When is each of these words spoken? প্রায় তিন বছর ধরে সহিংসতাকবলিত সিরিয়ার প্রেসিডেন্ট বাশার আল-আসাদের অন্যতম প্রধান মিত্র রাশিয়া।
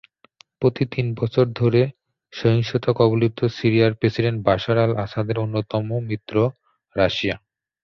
প্রায় 0.61 0.87
তিন 0.93 1.07
বছর 1.15 1.45
ধরে 1.59 1.81
সহিংসতাকবলিত 2.33 3.37
সিরিয়ার 3.57 3.93
প্রেসিডেন্ট 3.93 4.39
বাশার 4.47 4.77
আল-আসাদের 4.77 5.37
অন্যতম 5.39 5.83
প্রধান 5.83 6.07
মিত্র 6.09 6.35
রাশিয়া। 6.95 7.35